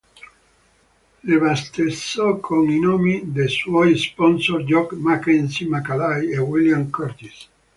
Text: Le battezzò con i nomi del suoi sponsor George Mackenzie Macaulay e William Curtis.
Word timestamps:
Le 1.23 1.37
battezzò 1.37 2.39
con 2.39 2.67
i 2.71 2.79
nomi 2.79 3.21
del 3.31 3.49
suoi 3.49 3.95
sponsor 3.99 4.63
George 4.63 4.95
Mackenzie 4.95 5.67
Macaulay 5.67 6.31
e 6.31 6.39
William 6.39 6.89
Curtis. 6.89 7.47